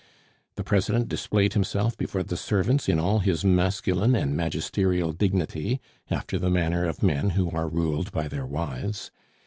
[0.55, 6.39] The President displayed himself before the servants in all his masculine and magisterial dignity, after
[6.39, 9.11] the manner of men who are ruled by their wives.